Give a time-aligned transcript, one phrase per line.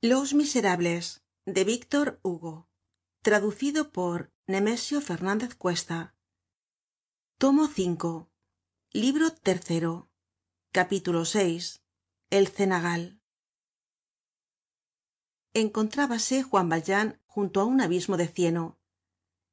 [0.00, 2.68] los miserables de víctor hugo.
[3.20, 6.14] Traducido por nemesio fernández cuesta.
[7.36, 8.26] Tomo v
[8.92, 10.08] libro tercero.
[10.70, 11.60] Capítulo vi
[12.30, 13.20] el cenagal.
[15.52, 18.78] Encontrábase juan valjean junto á un abismo de cieno.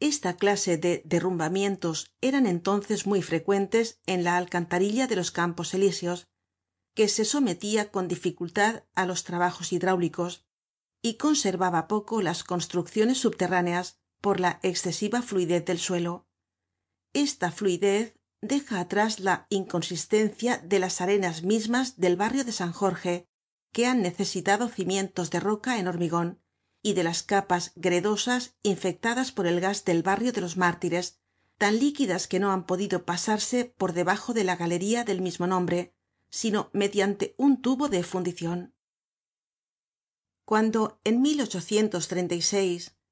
[0.00, 6.28] Esta clase de derrumbamientos eran entonces muy frecuentes en la alcantarilla de los campos elíseos
[6.96, 10.46] que se sometía con dificultad á los trabajos hidráulicos
[11.02, 16.26] y conservaba poco las construcciones subterráneas por la excesiva fluidez del suelo.
[17.12, 23.28] Esta fluidez deja atrás la inconsistencia de las arenas mismas del barrio de san jorge
[23.72, 26.40] que han necesitado cimientos de roca en hormigon
[26.82, 31.20] y de las capas gredosas infectadas por el gas del barrio de los mártires
[31.58, 35.95] tan líquidas que no han podido pasarse por debajo de la galería del mismo nombre
[36.30, 38.74] sino mediante un tubo de fundicion
[40.44, 41.20] cuando en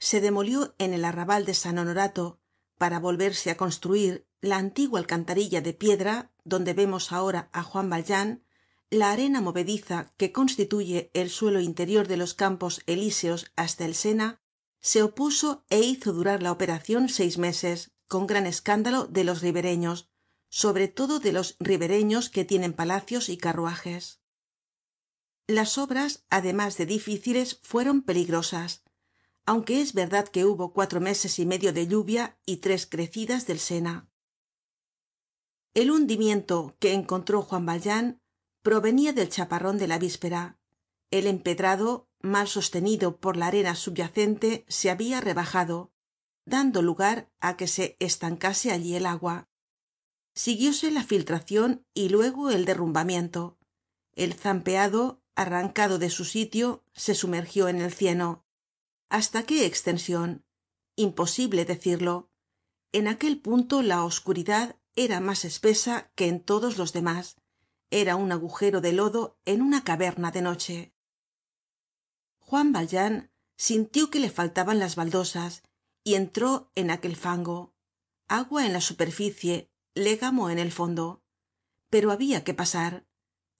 [0.00, 2.40] se demolió en el arrabal de san honorato
[2.78, 8.44] para volverse á construir la antigua alcantarilla de piedra donde vemos ahora á juan valjean
[8.90, 14.40] la arena movediza que constituye el suelo interior de los campos elíseos hasta el sena
[14.80, 20.07] se opuso é hizo durar la operacion seis meses con gran escándalo de los ribereños
[20.48, 24.20] sobre todo de los ribereños que tienen palacios y carruajes.
[25.46, 28.82] Las obras además de difíciles fueron peligrosas
[29.48, 33.58] aunque es verdad que hubo cuatro meses y medio de lluvia y tres crecidas del
[33.58, 34.06] sena.
[35.72, 38.20] El hundimiento que encontró juan valjean
[38.60, 40.58] provenia del chaparron de la víspera.
[41.10, 45.94] El empedrado mal sostenido por la arena subyacente se habia rebajado
[46.44, 49.48] dando lugar á que se estancase allí el agua
[50.38, 53.58] siguióse la filtracion y luego el derrumbamiento.
[54.14, 58.46] El zampeado arrancado de su sitio se sumergió en el cieno.
[59.08, 60.44] Hasta qué extension
[60.94, 62.30] imposible decirlo.
[62.92, 67.36] En aquel punto la oscuridad era mas espesa que en todos los demás.
[67.90, 70.94] Era un agujero de lodo en una caverna de noche.
[72.38, 75.64] Juan valjean sintió que le faltaban las baldosas
[76.04, 77.74] y entró en aquel fango.
[78.28, 81.22] Agua en la superficie légamo en el fondo.
[81.90, 83.06] Pero había que pasar.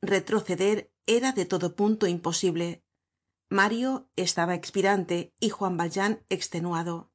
[0.01, 2.85] Retroceder era de todo punto imposible.
[3.51, 7.11] Mario estaba expirante y juan valjean extenuado.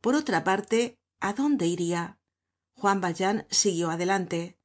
[0.00, 2.20] Por otra parte á dónde iria
[2.80, 4.58] juan valjean siguió adelante.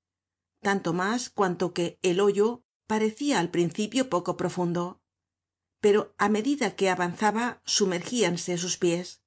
[0.62, 5.02] Tanto mas cuanto que el hoyo parecia al principio poco profundo.
[5.82, 9.22] Pero á medida que avanzaba sumergíanse sus pies.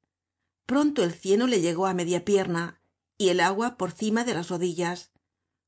[0.65, 2.78] Pronto el cieno le llegó á media pierna
[3.19, 5.11] y el agua por cima de las rodillas.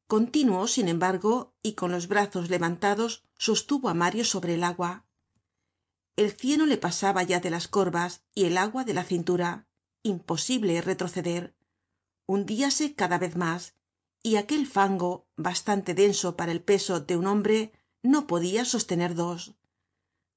[0.07, 5.05] Continuó sin embargo y con los brazos levantados sostuvo á mario sobre el agua.
[6.17, 9.67] El cieno le pasaba ya de las corvas y el agua de la cintura.
[10.03, 11.55] Imposible retroceder.
[12.27, 13.75] Hundíase cada vez más
[14.23, 17.73] y aquel fango bastante denso para el peso de un hombre
[18.03, 19.55] no podia sostener dos.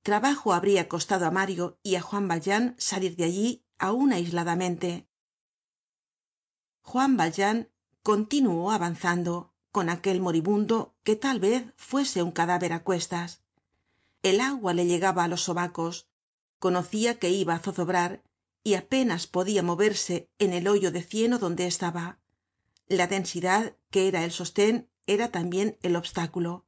[0.02, 5.08] Trabajo habria costado á mario y á juan valjean salir de allí aun aisladamente
[6.84, 7.70] juan valjean
[8.04, 13.42] continuó avanzando con aquel moribundo que tal vez fuese un cadáver á cuestas.
[14.22, 16.08] El agua le llegaba á los sobacos
[16.60, 18.22] conocia que iba á zozobrar
[18.64, 22.20] y apenas podia moverse en el hoyo de cieno donde estaba.
[22.88, 26.66] La densidad que era el sostén era tambien el obstáculo.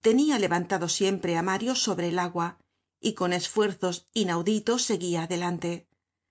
[0.00, 2.58] Tenia levantado siempre á mario sobre el agua
[3.00, 5.86] y con esfuerzos inauditos seguia adelante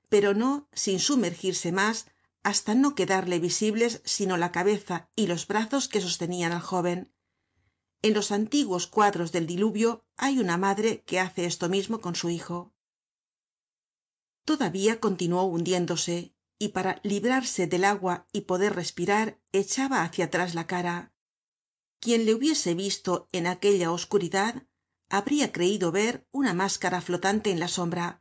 [0.10, 2.08] pero no sin sumergirse mas
[2.46, 7.12] hasta no quedarle visibles sino la cabeza y los brazos que sostenían al joven.
[8.04, 12.30] En los antiguos cuadros del diluvio hay una madre que hace esto mismo con su
[12.30, 12.72] hijo.
[14.46, 20.68] Todavía continuó hundiéndose y para librarse del agua y poder respirar echaba hacia atrás la
[20.68, 21.14] cara.
[22.00, 24.68] Quien le hubiese visto en aquella oscuridad
[25.10, 28.20] habría creido ver una máscara flotante en la sombra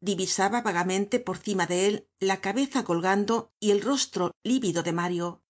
[0.00, 5.42] divisaba vagamente por cima de él la cabeza colgando y el rostro lívido de mario.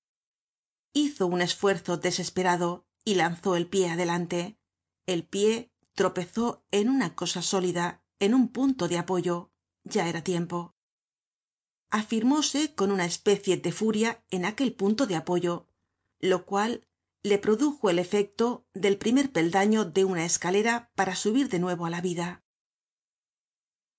[0.93, 4.59] Hizo un esfuerzo desesperado y lanzó el pie adelante.
[5.07, 9.51] El pie tropezó en una cosa sólida en un punto de apoyo.
[9.85, 10.75] Ya era tiempo.
[11.91, 15.69] Afirmóse con una especie de furia en aquel punto de apoyo
[16.21, 16.87] lo cual
[17.23, 21.91] le produjo el efecto del primer peldaño de una escalera para subir de nuevo á
[21.91, 22.45] la vida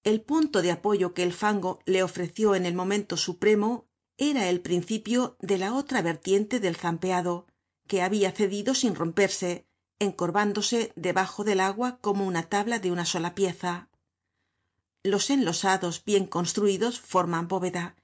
[0.04, 3.86] el punto de apoyo que el fango le ofreció en el momento supremo
[4.18, 7.48] era el principio de la otra vertiente del zampeado
[7.88, 9.66] que habia cedido sin romperse
[10.00, 13.90] encorvándose debajo del agua como una tabla de una sola pieza.
[15.04, 17.96] Los enlosados bien construidos forman bóveda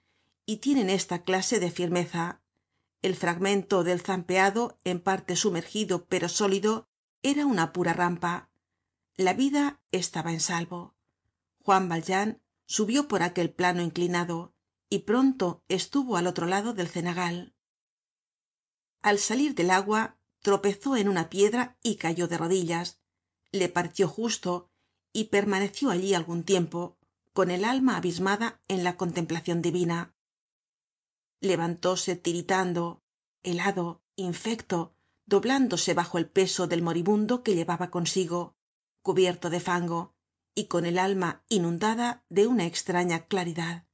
[0.46, 2.42] y tienen esta clase de firmeza.
[3.02, 6.88] El fragmento del zampeado en parte sumergido pero sólido
[7.24, 8.50] era una pura rampa.
[9.16, 10.95] La vida estaba en salvo
[11.66, 14.54] juan valjean subió por aquel plano inclinado
[14.88, 17.56] y pronto estuvo al otro lado del cenagal.
[19.02, 23.02] Al salir del agua tropezó en una piedra y cayó de rodillas.
[23.52, 24.70] Le pareció justo
[25.12, 27.00] y permaneció allí algun tiempo
[27.34, 30.16] con el alma abismada en la contemplacion divina.
[31.42, 33.04] Levantóse tiritando
[33.42, 34.96] helado infecto
[35.26, 38.56] doblándose bajo el peso del moribundo que llevaba consigo
[39.02, 40.15] cubierto de fango
[40.56, 43.86] y con el alma inundada de una extraña claridad